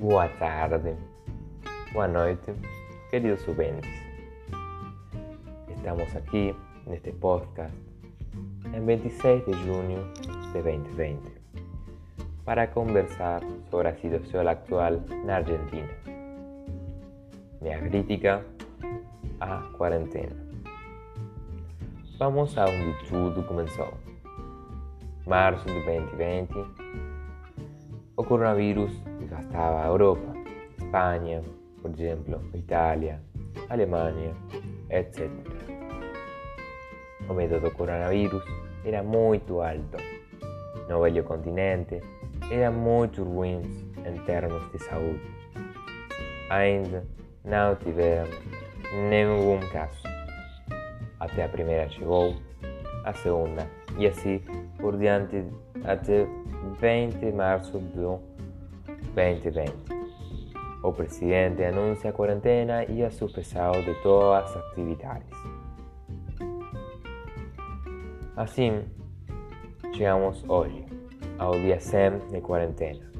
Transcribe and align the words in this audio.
boa 0.00 0.28
tarde, 0.28 0.96
boa 1.92 2.08
noite, 2.08 2.52
queridos 3.08 3.46
ouvintes. 3.46 3.88
Estamos 5.68 6.16
aqui 6.16 6.56
neste 6.86 7.12
podcast 7.12 7.72
em 8.74 8.84
26 8.84 9.44
de 9.46 9.52
junho 9.64 10.12
de 10.52 10.62
2020 10.62 11.20
para 12.44 12.66
conversar 12.66 13.42
sobre 13.70 13.88
a 13.88 13.94
situação 13.94 14.48
atual 14.48 15.00
na 15.24 15.36
Argentina. 15.36 15.88
Minha 17.60 17.78
crítica 17.78 18.44
à 19.40 19.58
quarentena. 19.78 20.34
Vamos 22.18 22.58
a 22.58 22.64
onde 22.64 23.08
tudo 23.08 23.44
começou. 23.44 23.94
Março 25.26 25.64
de 25.66 25.80
2020, 25.84 26.54
o 28.20 28.24
coronavírus 28.24 28.92
devastava 29.18 29.82
a 29.82 29.86
Europa, 29.86 30.34
Espanha, 30.76 31.42
por 31.80 31.90
exemplo, 31.90 32.38
Itália, 32.52 33.18
Alemanha, 33.70 34.36
etc. 34.90 35.30
O 37.26 37.32
medo 37.32 37.58
do 37.60 37.70
coronavírus 37.70 38.44
era 38.84 39.02
muito 39.02 39.62
alto. 39.62 39.96
No 40.86 41.00
velho 41.00 41.24
continente 41.24 42.02
eram 42.50 42.74
muito 42.74 43.24
ruins 43.24 43.86
em 44.04 44.18
termos 44.26 44.70
de 44.70 44.78
saúde. 44.80 45.22
Ainda 46.50 47.02
não 47.42 47.74
tiveram 47.76 48.28
nenhum 49.08 49.60
caso. 49.72 50.02
Até 51.18 51.44
a 51.44 51.48
primeira 51.48 51.88
chegou, 51.88 52.34
a 53.04 53.12
segunda 53.14 53.66
e 53.98 54.06
assim 54.06 54.40
por 54.78 54.96
diante 54.96 55.44
até 55.84 56.26
20 56.80 57.18
de 57.18 57.32
março 57.32 57.78
de 57.78 58.00
2020. 59.14 59.72
O 60.82 60.92
presidente 60.92 61.62
anuncia 61.64 62.10
a 62.10 62.12
quarentena 62.12 62.84
e 62.84 63.04
a 63.04 63.10
suspensão 63.10 63.72
de 63.72 63.94
todas 64.02 64.44
as 64.44 64.56
atividades. 64.56 65.38
Assim, 68.36 68.84
chegamos 69.92 70.42
hoje, 70.48 70.86
ao 71.38 71.52
dia 71.52 71.78
100 71.78 72.30
de 72.30 72.40
quarentena. 72.40 73.10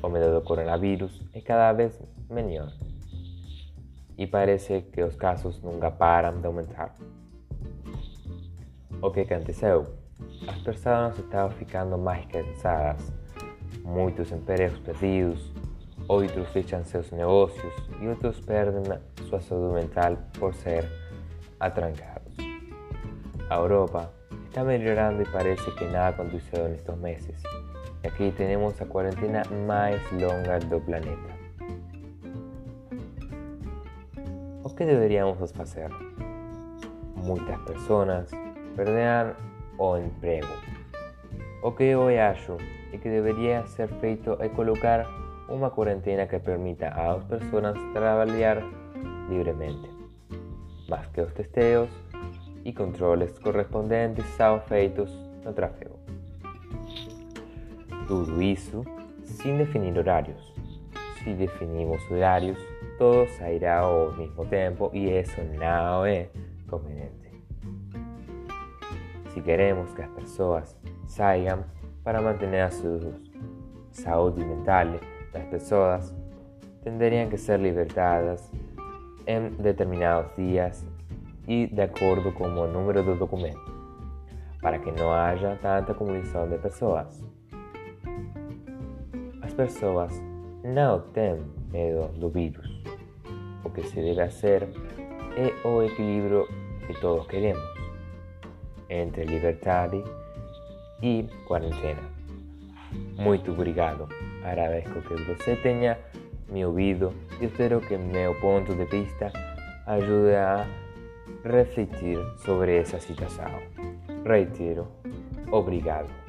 O 0.00 0.08
medo 0.08 0.32
do 0.34 0.42
coronavírus 0.42 1.20
é 1.32 1.40
cada 1.40 1.72
vez 1.72 2.00
menor 2.30 2.72
e 4.16 4.26
parece 4.26 4.82
que 4.82 5.02
os 5.02 5.16
casos 5.16 5.60
nunca 5.62 5.90
param 5.90 6.40
de 6.40 6.46
aumentar. 6.46 6.94
O 9.02 9.10
que 9.10 9.22
aconteceu? 9.22 9.84
As 10.46 10.58
pessoas 10.58 11.18
estavam 11.18 11.50
ficando 11.50 11.98
mais 11.98 12.24
cansadas, 12.26 13.12
muitos 13.82 14.30
empregos 14.30 14.78
perdidos, 14.78 15.52
outros 16.06 16.48
fecham 16.50 16.84
seus 16.84 17.10
negócios 17.10 17.74
e 18.00 18.06
outros 18.06 18.38
perdem 18.38 18.84
sua 19.28 19.40
saúde 19.40 19.74
mental 19.74 20.16
por 20.38 20.54
ser 20.54 20.88
atrancados. 21.58 22.32
A 23.50 23.56
Europa 23.56 24.08
está 24.46 24.62
melhorando 24.62 25.20
e 25.22 25.26
parece 25.26 25.68
que 25.72 25.84
nada 25.86 26.10
aconteceu 26.10 26.68
nestes 26.68 26.96
meses. 26.98 27.42
E 28.04 28.06
aqui 28.06 28.30
temos 28.36 28.80
a 28.80 28.86
quarentena 28.86 29.42
mais 29.66 30.00
longa 30.12 30.60
do 30.60 30.80
planeta. 30.80 31.42
O 34.62 34.70
que 34.70 34.84
deveríamos 34.84 35.50
fazer? 35.50 35.90
Muitas 37.16 37.60
pessoas 37.62 38.32
perderão 38.76 39.34
o 39.78 39.96
emprego. 39.96 40.46
O 41.62 41.72
que 41.72 41.84
eu 41.84 42.08
acho 42.08 42.56
é 42.92 42.98
que 42.98 43.08
deveria 43.08 43.64
ser 43.66 43.88
feito 44.00 44.36
é 44.40 44.48
colocar 44.48 45.06
uma 45.48 45.70
quarentena 45.70 46.26
que 46.26 46.38
permita 46.38 46.88
às 46.88 47.22
pessoas 47.24 47.76
trabalhar 47.92 48.62
livremente, 49.28 49.88
mas 50.88 51.06
que 51.08 51.20
os 51.20 51.32
testeos 51.32 51.90
e 52.64 52.72
controles 52.72 53.38
correspondentes 53.38 54.24
são 54.36 54.60
feitos 54.60 55.10
no 55.44 55.52
tráfego. 55.52 55.98
Tudo 58.06 58.42
isso 58.42 58.84
sem 59.24 59.56
definir 59.56 59.96
horários. 59.96 60.52
Se 61.22 61.32
definimos 61.34 62.02
horários, 62.10 62.58
todo 62.98 63.28
sairá 63.38 63.80
ao 63.80 64.12
mesmo 64.12 64.44
tempo 64.46 64.90
e 64.92 65.08
isso 65.08 65.40
não 65.58 66.04
é 66.04 66.28
conveniente. 66.68 67.31
Se 69.32 69.40
queremos 69.40 69.94
que 69.94 70.02
as 70.02 70.10
pessoas 70.10 70.76
saiam 71.06 71.64
para 72.04 72.20
manter 72.20 72.54
a 72.60 72.70
sua 72.70 73.14
saúde 73.90 74.44
mental 74.44 74.88
das 75.32 75.44
pessoas, 75.46 76.14
tenderiam 76.84 77.30
que 77.30 77.38
ser 77.38 77.58
libertadas 77.58 78.52
em 79.26 79.48
determinados 79.50 80.34
dias 80.36 80.86
e 81.48 81.66
de 81.66 81.80
acordo 81.80 82.30
com 82.32 82.44
o 82.44 82.66
número 82.66 83.02
do 83.02 83.16
documento, 83.16 83.72
para 84.60 84.78
que 84.78 84.92
não 84.92 85.10
haja 85.10 85.58
tanta 85.62 85.92
acumulação 85.92 86.46
de 86.46 86.58
pessoas. 86.58 87.24
As 89.40 89.54
pessoas 89.54 90.12
não 90.62 91.00
têm 91.12 91.40
medo 91.72 92.08
do 92.18 92.28
vírus. 92.28 92.82
O 93.64 93.70
que 93.70 93.82
se 93.82 93.94
deve 93.94 94.14
fazer 94.14 94.68
é 95.36 95.66
o 95.66 95.82
equilíbrio 95.82 96.46
que 96.86 97.00
todos 97.00 97.26
queremos 97.28 97.71
entre 98.92 99.24
liberdade 99.24 100.04
e 101.02 101.26
quarentena. 101.46 102.02
Muito 103.16 103.50
obrigado. 103.52 104.08
Agradeço 104.44 105.00
que 105.02 105.14
você 105.24 105.56
tenha 105.56 105.98
me 106.48 106.64
ouvido 106.64 107.12
e 107.40 107.46
espero 107.46 107.80
que 107.80 107.96
meu 107.96 108.34
ponto 108.40 108.74
de 108.74 108.84
vista 108.84 109.32
ajude 109.86 110.34
a 110.34 110.66
refletir 111.44 112.18
sobre 112.44 112.76
essa 112.76 113.00
situação. 113.00 113.50
Reitero, 114.24 114.86
obrigado. 115.50 116.21